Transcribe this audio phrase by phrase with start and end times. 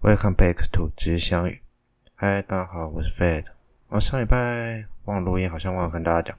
[0.00, 1.60] Welcome back to 知相遇。
[2.14, 3.46] 嗨，大家好，我是 Fed。
[3.88, 6.38] 我上礼拜忘了录音，好像忘了跟大家讲，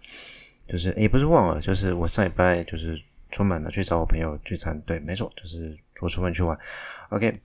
[0.65, 2.97] 就是也不是忘了，就是我上礼拜就是
[3.31, 4.79] 出门了，去找我朋友聚餐。
[4.85, 6.57] 对，没错，就是我出门去玩。
[7.09, 7.37] OK，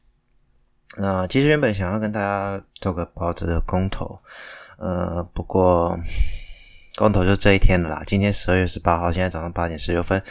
[0.98, 4.16] 那、呃、其实原本想要跟大家做个包子的公投，
[4.78, 5.98] 呃，不过
[6.94, 8.04] 公投就这一天了啦。
[8.06, 10.22] 今天十二月十八号，现在早上八点十六分。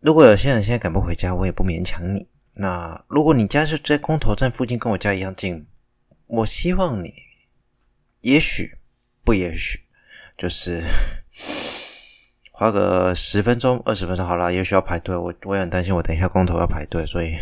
[0.00, 2.26] 如果有些人现在赶不回家，我也不勉强你。
[2.58, 5.66] 那如果你家是在公投站附近，跟我家一样近，
[6.26, 7.12] 我希望你，
[8.20, 8.78] 也许
[9.24, 9.80] 不也许，
[10.38, 10.82] 就是
[12.50, 14.52] 花个十分钟、二十分钟好了。
[14.52, 17.36] 也许要排队，我我也很担心，我等一下公投要排队，所以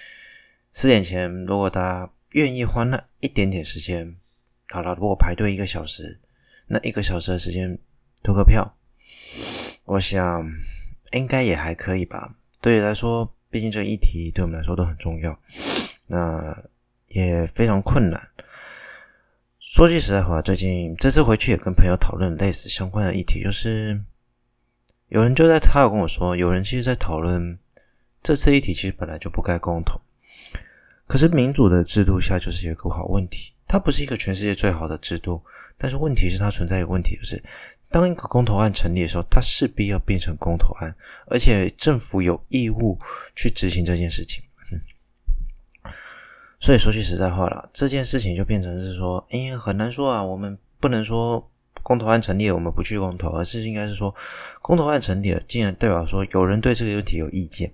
[0.72, 4.16] 四点前，如果大家愿意花那一点点时间，
[4.68, 6.20] 好了，如果排队一个小时，
[6.66, 7.78] 那一个小时的时间
[8.22, 8.76] 投个票，
[9.84, 10.50] 我想。
[11.12, 12.34] 应该也还可以吧。
[12.60, 15.34] 对于来说，毕竟这个议题对我们来说都很重要，
[16.08, 16.54] 那
[17.08, 18.20] 也非常困难。
[19.58, 23.98] 说句实在话，最近这次回去也跟朋友讨论类似相关的议题，就是
[25.08, 27.58] 有人就在他有跟我说，有人其实在讨论
[28.22, 29.98] 这次议题其实本来就不该公投，
[31.06, 35.42] 可是民主的制度下就是有一个好问题，它不是一个全世界最好的制度，
[35.78, 37.42] 但是问题是它存在一个问题，就是。
[37.88, 40.94] 当一个公投案成立的时候，它势必要变成公投案，
[41.26, 42.98] 而且政府有义务
[43.34, 44.42] 去执行这件事情。
[46.58, 50.22] 所以说句实在话啦，这件事情就变成是说，哎，很难说啊。
[50.22, 51.50] 我们不能说
[51.82, 54.12] 公投案成立了，我们不去公投，而是应该是说，
[54.62, 57.72] 公投案成立了，竟然代表说有人对这个问题有意见，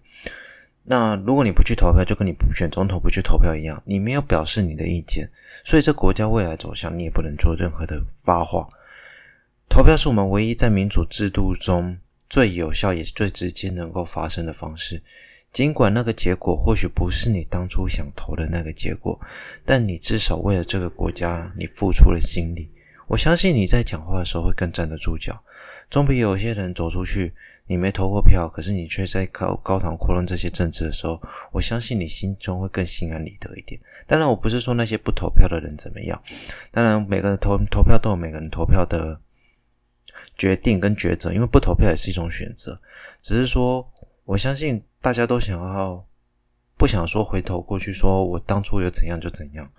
[0.82, 5.30] 那如果你不去投票，就跟你不选总统不去投票一样，你没有表示你的意见，
[5.64, 8.68] 所以这国家未来走向，你也不能做任何的发话。
[9.72, 11.96] 投票是我们唯一在民主制度中
[12.28, 15.02] 最有效也是最直接能够发生的方式。
[15.50, 19.18] 尽管那个结果或许不是你当初想投的那个结果，
[19.64, 22.70] 但你至少为了这个国家，你付出了心力。
[23.08, 25.42] 我相信你在讲话的时候会更站得住脚，
[25.88, 27.32] 总比有些人走出去，
[27.66, 31.18] 你没投过票，可是你却在高高谈阔论这些政治的时候，
[31.50, 33.80] 我相信你心中会更心安理得一点。
[34.06, 36.22] 当然，我不是说那些不投票的人怎么样，
[36.70, 39.18] 当然每个人投投票都有每个人投票的。
[40.36, 42.80] 决定跟抉择，因为不投票也是一种选择。
[43.20, 43.88] 只是说，
[44.24, 46.04] 我相信大家都想要，
[46.76, 49.70] 不想说回头过去，说我当初有怎样就怎样。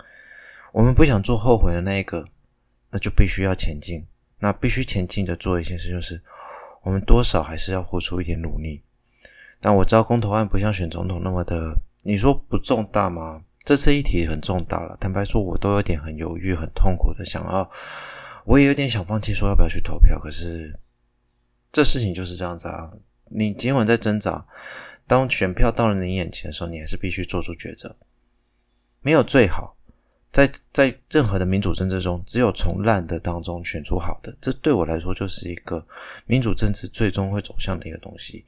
[0.71, 2.25] 我们不想做后悔的那一个，
[2.91, 4.05] 那就必须要前进。
[4.39, 6.21] 那必须前进的做一件事，就是
[6.81, 8.83] 我们多少还是要付出一点努力。
[9.61, 13.41] 但我知道公投案不像选总统那么的，你说不重大吗？
[13.59, 14.97] 这次议题很重大了。
[14.99, 17.69] 坦白说，我都有点很犹豫、很痛苦的想要。
[18.45, 20.19] 我也有点想放弃，说要不要去投票。
[20.19, 20.77] 可是
[21.71, 22.91] 这事情就是这样子啊！
[23.29, 24.45] 你尽管在挣扎，
[25.07, 27.95] 当选票到了你眼前的时候，你还是必须做出抉择。
[29.01, 29.75] 没有最好，
[30.29, 34.35] 在在任何的民主政治中，只有从烂的当中选出好的。
[34.39, 35.85] 这对我来说就是一个
[36.25, 38.45] 民主政治最终会走向的一个东西。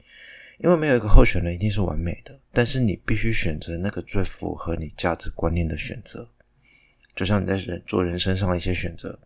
[0.58, 6.28] 因为没有一个候选人一定是完美的，但是你必须选择那个最符合你价值观念的选择。
[7.14, 9.18] 就像你在人做人生上的一些选择。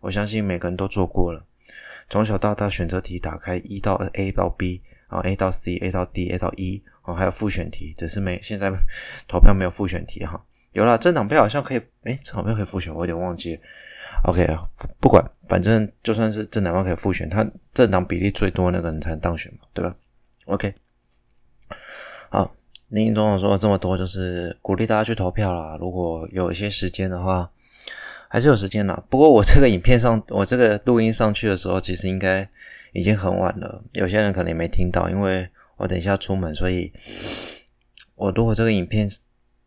[0.00, 1.44] 我相信每个人都做过了，
[2.08, 8.70] 从小到大选择题打开一到 A 到 B，然后 A 到 C，A 到 D，A 到 E，哦，还有复选题，只是没现在
[9.26, 10.44] 投票没有复选题哈。
[10.72, 13.62] 有了政党票好像可以，诶，政党票可以复选，我有点忘记了。
[14.24, 14.46] OK，
[15.00, 19.94] 不管，反正就算是政党票可以复选，他政党比例最多那个人才能当选嘛，对吧
[20.46, 20.74] ？OK，
[22.28, 22.54] 好，
[22.88, 25.76] 林总统说了这么多，就是鼓励大家去投票啦。
[25.80, 27.50] 如果有一些时间的话。
[28.28, 32.48] 还是有时间啦，不过我这个影片上，我这个录音上去的时候，其实应该
[32.92, 33.84] 已经很晚了。
[33.92, 36.92] 有些人可能也没听到，因为我等一下出门，所以
[38.16, 39.08] 我如果这个影片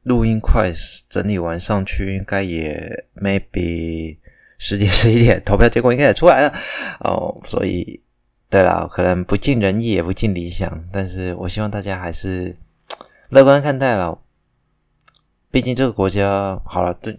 [0.03, 0.71] 录音快
[1.09, 4.17] 整理完上去，应该也 maybe
[4.59, 6.53] 十点十一点，投票结果应该也出来了
[6.99, 7.39] 哦。
[7.45, 8.01] 所以
[8.49, 12.57] 对啦，可能不尽人意，也不尽理想，但是我希望大家还是
[13.29, 14.19] 乐观看待了。
[15.49, 17.17] 毕竟这个国家好了，对。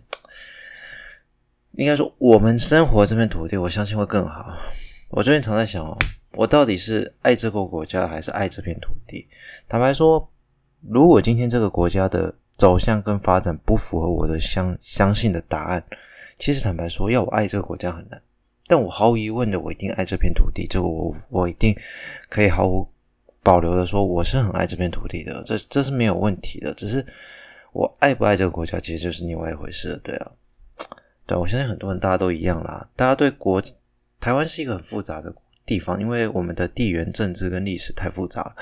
[1.78, 4.52] 应该说，我们生活这片土地，我相信会更好。
[5.10, 5.96] 我最近常在想哦，
[6.32, 9.28] 我到底是爱这个国家，还是爱这片土地？
[9.68, 10.28] 坦白说，
[10.88, 15.84] 如果今天这个国家的走向跟发展不符合我的相相信的答案，
[16.36, 18.20] 其实坦白说，要我爱这个国家很难。
[18.66, 20.66] 但我毫无疑问的，我一定爱这片土地。
[20.66, 21.72] 这个我我一定
[22.28, 22.88] 可以毫无
[23.40, 25.44] 保留的说，我是很爱这片土地的。
[25.44, 26.74] 这这是没有问题的。
[26.74, 27.06] 只是
[27.72, 30.00] 我爱不爱这个国家，其实就是另外一回事了。
[30.02, 30.32] 对啊。
[31.28, 32.88] 对，我相信很多人大家都一样啦。
[32.96, 33.62] 大家对国
[34.18, 35.32] 台湾是一个很复杂的
[35.66, 38.56] 地方，因为我们的地缘政治跟历史太复杂，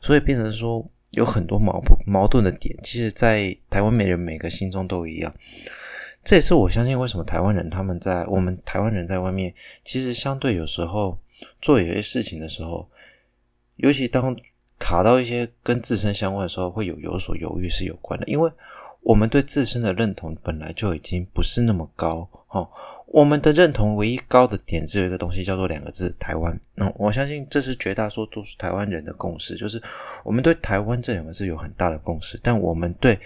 [0.00, 5.32] 所以变成说有很多矛矛盾的点，其实，在台湾每人每个心中都一样。
[6.24, 9.54] 这也是我相信为什么台湾人他们在我们台湾人在外面，
[9.84, 11.16] 其实相对有时候
[11.62, 12.90] 做有些事情的时候，
[13.76, 14.36] 尤其当
[14.76, 18.50] 卡到一些跟自身相关的时候，会有有所犹豫是有关的，因为
[19.02, 22.68] 我们对自身的认同本来就已经不是那么高，哈。
[23.06, 26.60] 我们的认同唯一高的点只有一个东西，叫做两个字：台湾。
[26.74, 29.82] 那我相信这是绝大多数台湾人的共识，就是
[30.22, 32.38] 我们对台湾这两个字有很大的共识。
[32.42, 33.18] 但我们对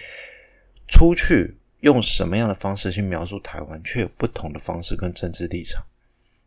[0.86, 5.84] 出去用什么样的方式去描述台湾，却有不同的方式跟政治立场，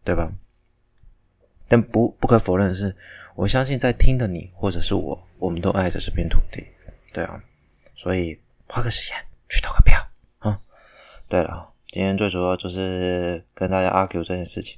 [0.06, 0.32] 对吧？
[1.68, 2.96] 但不不可否认的是，
[3.36, 6.66] 我相信在听的你或者是我，我们都爱着这片土地，
[7.12, 7.44] 对啊。
[7.96, 9.18] 所以花个时间
[9.50, 10.00] 去投个票
[10.40, 10.60] 啊。
[11.28, 11.72] 对了。
[11.92, 14.78] 今天最主要就是跟大家 argue 这件事情，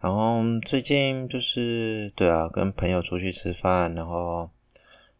[0.00, 4.48] 然后最近就是对啊，跟朋友出去吃饭，然后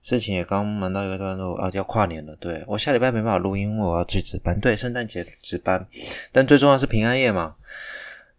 [0.01, 2.35] 事情也刚忙到一个段落啊，要跨年了。
[2.37, 4.59] 对，我下礼拜没办法录音，我要去值班。
[4.59, 5.87] 对，圣诞节值班，
[6.33, 7.57] 但最重要是平安夜嘛。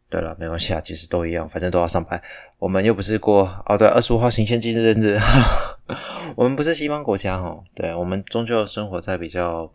[0.09, 2.19] 对了，没关系啊，其实都一样，反正都要上班。
[2.57, 5.19] 我们又不是过哦，对，二十五号行宪纪念日，
[6.35, 9.73] 我们不是西方国家哦，对，我们终究生活在比较。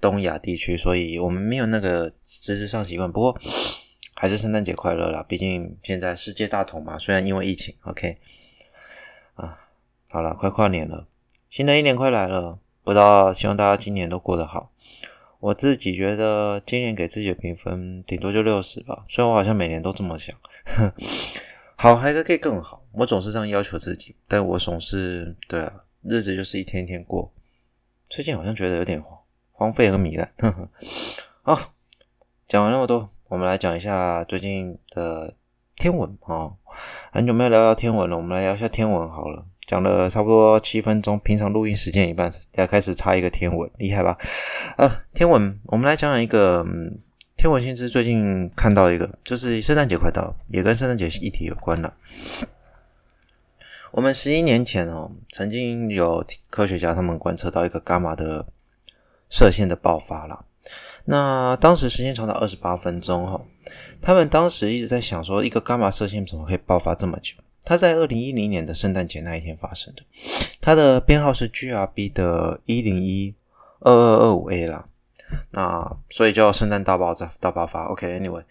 [0.00, 3.10] 东亚地区，所以我们没有那个知识上习惯。
[3.10, 3.40] 不过
[4.14, 6.98] 还是圣诞节快乐啦，毕竟现在世界大同嘛。
[6.98, 8.18] 虽然因为疫情，OK
[9.36, 9.58] 啊，
[10.10, 11.06] 好了，快跨年了，
[11.48, 12.58] 新的一年快来了。
[12.82, 14.72] 不知道，希望大家今年都过得好。
[15.40, 19.06] 我自己觉得今年给自己的评分顶多就六十吧。
[19.08, 20.36] 虽然我好像每年都这么想，
[21.84, 22.82] 好还可以更好。
[22.92, 25.70] 我总是这样要求自己，但我总是对啊，
[26.02, 27.30] 日子就是一天一天过。
[28.08, 29.18] 最近好像觉得有点荒。
[29.52, 30.68] 荒废和糜烂，呵呵。
[31.42, 31.74] 好，
[32.46, 35.34] 讲完那么多，我们来讲一下最近的
[35.76, 36.50] 天文啊。
[37.12, 39.44] 很久没有聊聊天文了，我们来聊一下天文好了。
[39.66, 44.16] 讲了差不多七分钟，平常录音时间一半，大家开始插一个天文，厉害吧？
[44.78, 46.98] 啊，天文，我们来讲讲一个、嗯、
[47.44, 47.90] 天文新知。
[47.90, 51.92] 最近看到一个，就是圣诞节快到，也跟圣诞节议题有关了。
[53.92, 58.46] 我们十一年前哦，曾经有科学家他们观测到一个伽马的。
[59.28, 60.44] 射线的爆发了，
[61.06, 63.40] 那当时时间长达二十八分钟哈。
[64.00, 67.34] 他们当时一直在想说，一个伽马射线怎么可以爆发这么久？
[67.64, 70.02] 它在二零一零年的圣诞节那一天发生的，
[70.60, 73.34] 它的编号是 GRB 的一零一
[73.80, 74.84] 二二二五 A 啦。
[75.52, 77.84] 那所以叫圣诞大爆炸大爆发。
[77.86, 78.44] OK，Anyway，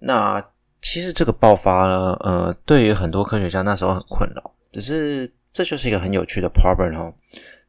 [0.00, 0.44] 那
[0.80, 7.14] 其实这个爆发呢，呃，对于很多科学家那时候很困扰，只是这就是一个很有趣的 problem 哦。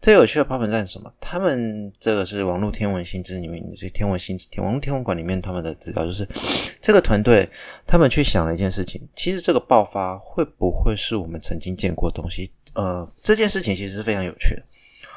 [0.02, 1.10] 最有趣的 problem 在什么？
[1.22, 6.28] 他们这个是网络天文新知里面，这天文新知天网络天文馆里面他们的资料，就是
[6.82, 7.50] 这个团队
[7.88, 9.02] 他们去想了一件事情。
[9.16, 12.52] 其实这个爆发会不会是我们曾经见过的东西？
[12.74, 14.64] 呃，这件事情其实是非常有趣的。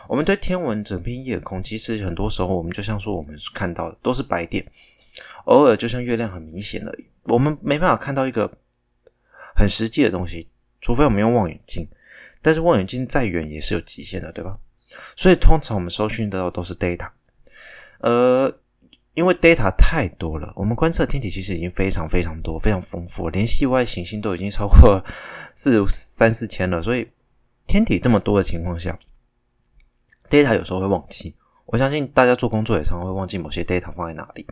[0.09, 4.65] 我们对天文整片夜空，其实很多时候我们就像说我们看到的都是白点，
[5.45, 7.07] 偶尔就像月亮很明显而已。
[7.25, 8.51] 我们没办法看到一个
[9.55, 10.49] 很实际的东西，
[10.81, 11.89] 除非我们用望远镜。
[12.43, 14.57] 但是望远镜再远也是有极限的，对吧？
[15.17, 17.11] 所以通常我们收讯的都是 data，
[17.99, 18.61] 呃，
[19.15, 25.05] 因为 data 太多了，我们观测天体其实已经非常非常多，非常丰富，连系外行星都已经超过
[25.57, 26.81] 四三四千了。
[26.81, 27.11] 所以
[27.67, 28.97] 天体这么多的情况下
[30.31, 31.35] ，data 有时候会忘记。
[31.67, 34.47] 我相信大家做工作也常常会忘记某些 data 放在哪里。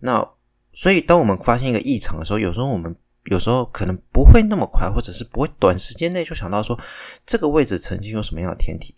[0.00, 0.26] 那
[0.72, 2.94] 所以当我们发现一个异常的时候，有时候我们
[3.24, 6.78] 有时候可能不会那么快，或者是不会短时间内就想到说
[7.24, 8.94] 这个位置曾经有什么样的天体。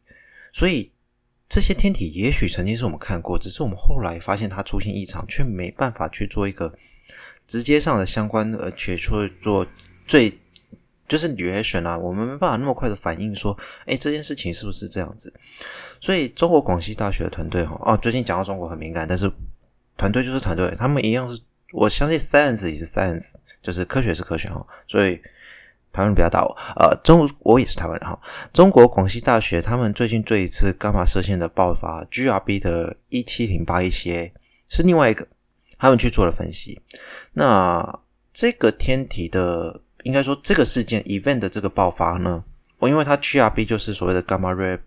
[0.52, 0.92] 所以
[1.48, 6.74] 这些天体也许曾经是我们看过，只是我们后来发现它出现异常，却没办法去做一个
[7.46, 9.08] 直接上的相关，而且去
[9.40, 9.66] 做
[10.06, 10.38] 最
[11.08, 15.32] 就是 reaction 啊，我们没办法那么快的反应说，哎，这件事情是不是这样子？
[16.00, 19.30] 所以中国广西大学的团队哈，哦，最近讲到中国很敏感，但是
[19.96, 21.40] 团队就是团队，他们一样是，
[21.72, 25.18] 我相信 science 也是 science，就是科学是科学哈，所以。
[25.90, 28.20] 台湾人不要打我，呃，中我也是台湾人哈。
[28.52, 34.32] 中国广西大学他们最近这一次伽马射线的爆发，GRB 的一七零八一七 A
[34.68, 35.26] 是另外一个，
[35.78, 36.82] 他们去做了分析。
[37.32, 38.00] 那
[38.34, 42.42] 这个天体的，应该说这个事件 event 的这个爆发呢，
[42.78, 44.78] 我因为它 GRB 就是所谓的 gamma ray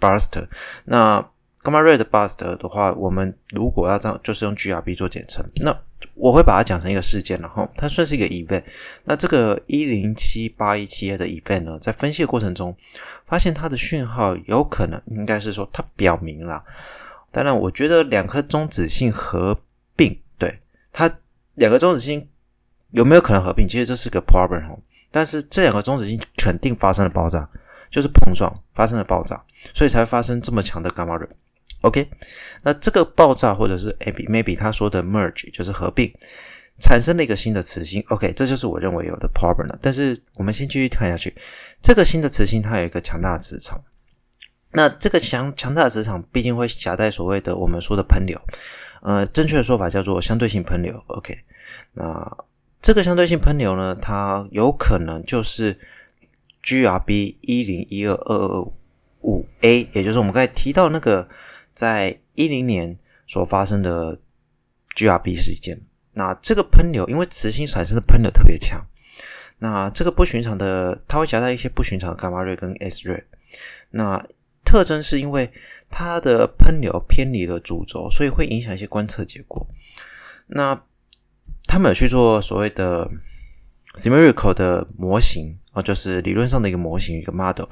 [0.00, 0.44] burst，
[0.86, 1.20] 那
[1.62, 5.78] gamma ray 的 burst 的话，我们如果要这样，就是用 GRB 做简称，那。
[6.16, 8.62] 我会把它讲成一个事件，然后它算是一个 event。
[9.04, 12.76] 那这个一零七八一七 A 的 event 呢，在分析的过程中，
[13.24, 16.62] 发现它的讯号有可能应该是说它表明了。
[17.32, 19.58] 当然，我觉得两颗中子星合
[19.96, 20.60] 并，对
[20.92, 21.10] 它
[21.54, 22.28] 两个中子星
[22.94, 23.66] 有没有可能合并？
[23.66, 24.78] 其实这是个 problem 哦。
[25.10, 27.48] 但是这两个中子星肯定发生了爆炸，
[27.90, 29.40] 就是碰撞发生了爆炸，
[29.74, 31.28] 所以才会发生这么强的 gamma ray。
[31.82, 32.08] OK，
[32.62, 36.10] 那这个爆炸或者是 maybe maybe 他说的 merge 就是合并，
[36.80, 38.02] 产生了一个新的磁星。
[38.08, 39.78] OK，这就是我认为有的 problem 了。
[39.82, 41.34] 但是我们先继续看下去，
[41.82, 43.80] 这个新的磁星它有一个强大的磁场。
[44.72, 48.40] 那这个强强大的磁场毕竟会夹带所谓的我们说的喷流，
[49.02, 51.00] 呃，正确的说法叫做相对性喷流。
[51.06, 51.36] OK，
[51.92, 52.36] 那
[52.84, 55.78] 这个相对性喷流呢，它有可能就是
[56.62, 58.60] GRB 一零一二二二
[59.22, 61.26] 五 A，也就是我们刚才提到那个。
[61.74, 64.20] 在一零年所发生的
[64.94, 65.80] GRB 事件，
[66.12, 68.86] 那这个喷流因为磁性产生的喷流特别强，
[69.58, 73.24] 那这个不寻常的，它会夹带一些不寻常的伽马瑞跟 S 瑞，
[73.90, 74.24] 那
[74.64, 75.52] 特征是因为
[75.90, 79.66] 它的喷流偏离了主轴，所以会影响一些观测结果。
[80.46, 80.80] 那
[81.74, 83.10] 他们有去做所谓的
[83.96, 87.66] Symmetrical 的模型啊，就是理论上的一个模型一个 model，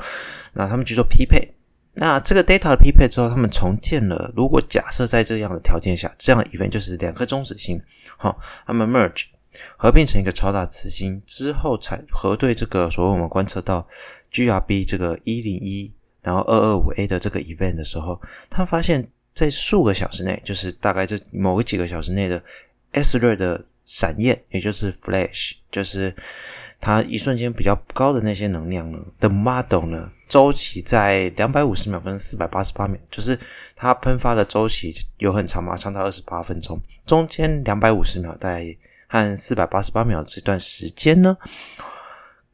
[0.54, 1.54] 那他们去做匹配。
[1.94, 4.32] 那这个 data 的匹配之后，他们重建了。
[4.37, 7.80] 如果假设在这样的条件下，这样的 event 就是两颗中子星，
[8.18, 9.26] 好，他们 merge
[9.76, 13.87] 合并成一个超大磁星之后，才核对这个所谓我们观测到
[14.32, 22.42] GRB 这个一零一，然后二二五 A 的这个 event 的时候，他发现，在数个小时内，就是大概这某个几个小时内的
[22.90, 26.14] S 瑞的闪焰，也就是 flash，就是
[26.80, 30.10] 它一瞬间比较高的那些能量呢的 model 呢。
[30.28, 33.38] 周期在两百五十秒跟四百八十八秒，就是
[33.76, 36.80] 它喷发的周期有很长嘛，长达二十八分钟。
[37.04, 38.74] 中间两百五十秒大概
[39.08, 41.36] 和四百八十八秒这段时间呢，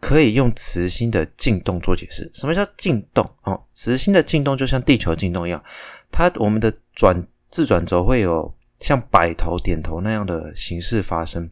[0.01, 2.29] 可以用磁星的进动做解释。
[2.35, 3.25] 什么叫进动？
[3.43, 5.63] 哦，磁星的进动就像地球进动一样，
[6.11, 11.51] 它我们的转自转轴会有像摆头、点头那样的形式发生，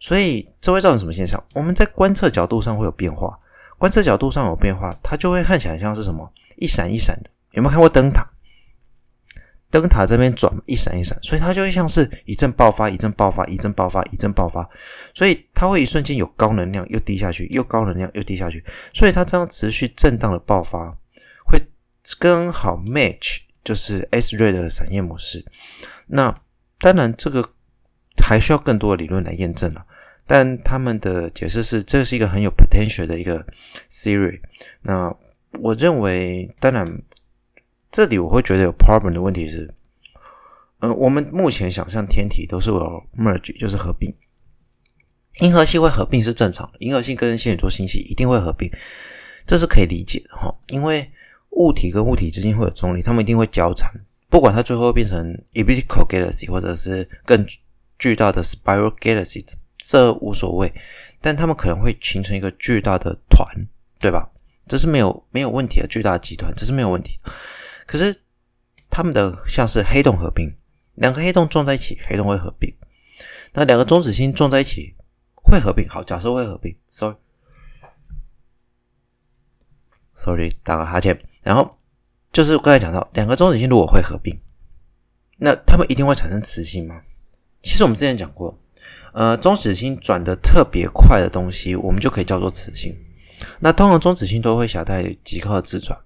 [0.00, 1.42] 所以这会造成什么现象？
[1.54, 3.38] 我们在观测角度上会有变化。
[3.78, 7.30] 观测角度上有变化，它就会看起来像是什么一闪一闪的。
[7.52, 8.26] 有没有看过灯塔？
[9.70, 14.66] 灯塔这边转一闪一闪，所以它就会像是一阵爆发，一阵爆发，一阵爆发，一阵爆发。
[15.12, 18.64] 所以它会一瞬间有高能量又低下去，又高能量又低下去。
[18.94, 20.96] 所以它这样持续震荡的爆发，
[21.44, 21.60] 会
[22.18, 25.44] 刚好 match 就是 S ray 的闪焰模式。
[26.06, 26.34] 那
[26.78, 27.52] 当然，这个
[28.22, 29.84] 还需要更多的理论来验证了。
[30.26, 33.46] 但他们的解释是，这是一个很有 potential 的一个
[33.88, 34.40] theory。
[34.82, 35.14] 那
[35.60, 37.02] 我认为，当然，
[37.92, 39.72] 这里我会觉得有 problem 的问题是，
[40.80, 44.12] 嗯、我们目前想象天体都是有 merge，就是合并。
[45.40, 48.70] 银河系会合并是正常的，银河系跟仙女座星系一定会合并，
[49.46, 50.52] 这是可以理解的哈。
[50.68, 51.08] 因为
[51.50, 53.92] 物体跟物体之间会有重力，它们一定会交缠，
[54.28, 57.46] 不管它最后变成 elliptical galaxy 或者是更
[57.98, 59.44] 巨大的 spiral galaxy。
[59.78, 60.72] 这无所谓，
[61.20, 63.46] 但他们可能会形成一个巨大的团，
[64.00, 64.28] 对吧？
[64.66, 67.20] 这是没有没有问题的巨大的集团，这是没有问题。
[67.86, 68.22] 可是
[68.90, 70.52] 他们的像是黑洞合并，
[70.94, 72.74] 两个黑洞撞在一起，黑洞会合并。
[73.52, 74.96] 那两个中子星撞在一起
[75.34, 76.76] 会合并，好，假设会合并。
[76.90, 77.20] Sorry，Sorry，
[80.64, 81.16] 打个哈欠。
[81.42, 81.78] 然后
[82.36, 84.38] 就是刚才讲到，两个中子星如果会合并，
[85.38, 87.00] 那他们一定会产生磁性吗？
[87.62, 88.54] 其实我们之前讲过。
[89.14, 92.94] 呃，中子星转得特别快的东西，我们就可以叫做磁星。
[93.58, 95.98] 那通常中子星都会携带极高的自转，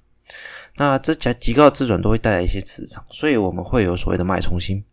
[0.76, 4.84] 那这极极高的自转都会带来一些磁场，所以我们会有所谓的脉冲星。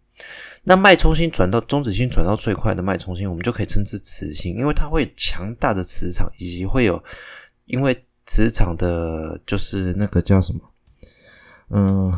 [0.63, 6.99] 那脉冲星转到中子星转到最快的脉冲星，我们就可以称之磁星，因为它会强大的磁场，以及会有
[7.65, 10.61] 因为磁场的，就是那个叫什么？
[11.69, 12.13] 嗯，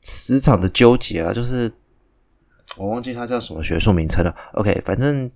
[0.00, 1.72] 磁场的纠结啊，就是。
[2.76, 4.34] 我忘记它叫什么学术名称了。
[4.54, 5.30] OK，反正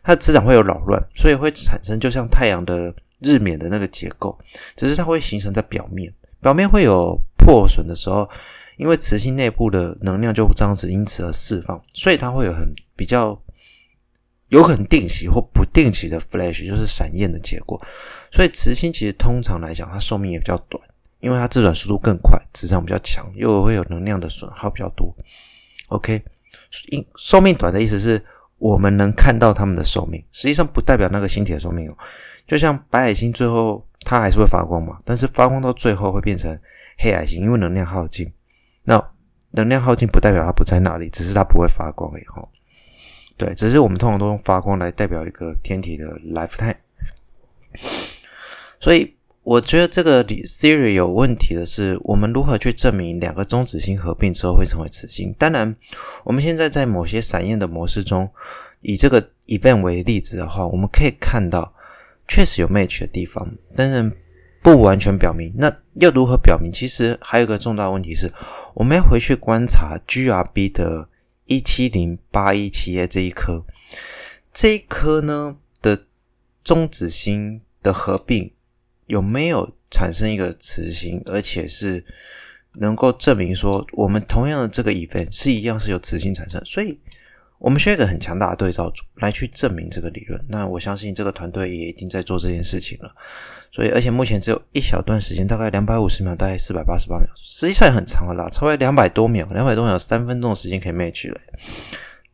[0.00, 4.38] 它的磁场会有扰乱，所以会产生就像太阳的日冕的那个结构，
[4.76, 8.28] 只是它会形成在表面，表面会有破损的时候，
[8.76, 13.36] 因为磁性内部的能量就这样子因此而释放，所以它会有很比较
[14.50, 17.80] 有很定期或不定期的 flash，就是闪焰的结果。
[18.30, 20.80] 所以磁星其实通常来讲，它寿命也比较短，
[21.24, 25.12] 因为它自转速度更快，磁场比较强，又会有能量的损耗比较多。
[25.88, 26.22] OK。
[26.88, 28.20] 因寿命短的意思是
[28.58, 31.96] 我们能看到它们的寿命，实际上不代表那个星体的寿命哦。
[32.46, 36.56] 就像白矮星，最后它还是会发光嘛，但是发光到最后会变成
[36.98, 38.32] 黑矮星，因为能量耗尽。
[38.82, 39.00] 那
[39.52, 42.42] 能量耗尽不代表它不在那里，只是它不会发光而已哈。
[43.36, 46.76] 对，只是我们通常都用发光来代表一个天体的 lifetime。
[48.80, 49.16] 所以。
[49.44, 55.34] 我觉得这个 theory 有问题的是，我们如何去证明两个中子星合并之后会成为磁星？
[55.38, 55.76] 当然，
[56.24, 58.26] 我们现在在某些闪焰的模式中，
[58.80, 61.74] 以这个 event 为例子的话，我们可以看到
[62.26, 63.46] 确实有 match 的地方，
[63.76, 64.10] 但是
[64.62, 65.52] 不完全表明。
[65.58, 65.70] 那
[66.00, 66.72] 要如何表明？
[66.72, 68.32] 其实还有一个重大问题是，
[68.72, 71.06] 我们要回去观察 GRB 的
[71.44, 73.62] 一七零八一七 A 这一颗，
[74.54, 76.06] 这一颗呢的
[76.64, 78.50] 中子星的合并
[79.06, 82.04] 有没有产生一个磁性，而且是
[82.80, 86.98] 能够证明说，我们同样的这个 event 是一样是由磁性产生，所以。
[87.58, 90.38] 我们需要一个很强大的对照组来去证明这个理论。
[90.48, 93.10] 那我相信这个团队也已经在做这件事情了。
[93.70, 101.40] 所以，而且目前只有一小段时间，大概两百五十秒，大概四百八十八秒，实际上也很长了啦，超过两百多秒，两百多秒三分钟的时间可以 match 了。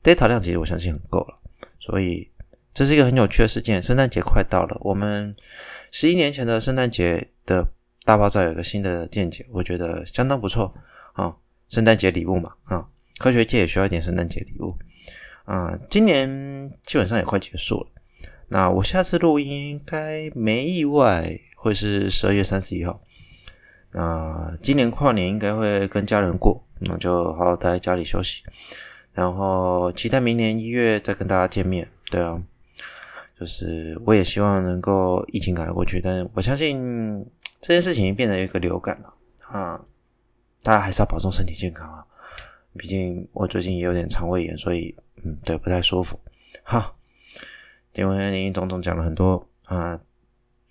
[0.03, 1.35] data 量其实我相信很够了。
[1.79, 2.29] 所以，
[2.73, 3.81] 这是一个很有趣的事件。
[3.81, 5.35] 圣诞节快到了，我们
[5.91, 7.67] 十一年前的圣诞节的
[8.05, 10.75] 大爆炸有一个新的见解，我觉得相当不错
[11.15, 11.35] 啊。
[11.69, 12.87] 圣诞节礼物嘛，啊，
[13.19, 14.77] 科学界也需要一点圣诞节礼物。
[15.45, 17.87] 啊，今年基本上也快结束了。
[18.49, 23.01] 那我下次录音应该没意外会是十二月三十一号。
[23.93, 28.43] 那今年跨年应该会跟家人过，那就好好待在家里休息。
[29.13, 31.89] 然后期待明年一月再跟大家见面。
[32.11, 32.41] 对啊，
[33.41, 37.27] 就是我也希望能够疫情赶快过去，但是我相信
[37.61, 39.13] 这件事情变成一个流感了
[39.49, 39.81] 啊，
[40.63, 42.05] 大家还是要保重身体健康啊。
[42.77, 44.95] 毕竟我最近也有点肠胃炎，所以。
[45.23, 46.19] 嗯，对，不太舒服。
[46.63, 46.97] 好，
[47.93, 50.01] 今天林林总总讲了很多啊，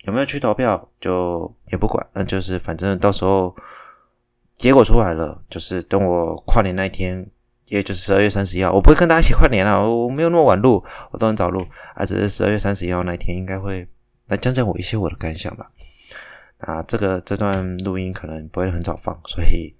[0.06, 3.54] 有没有去投票就也不管，那就是反正到时候
[4.56, 7.24] 结果出来了，就是等我跨年那一天，
[7.70, 13.88] 也就是十二月三十一号，我不会跟大家一起跨年了，我没有那么晚录，我都很早录，啊，只是十二月三十一号那一天应该会
[14.26, 15.70] 来讲讲我一些我的感想吧。
[16.58, 19.74] 啊，这个这段录音可能不会很早放，所以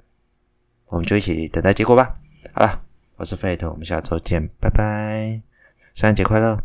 [0.87, 2.17] 我们就一起等待结果吧。
[2.55, 2.81] 好了。
[3.17, 5.43] 我是 Fate，我们下周见，拜拜，
[5.93, 6.59] 圣诞节快乐！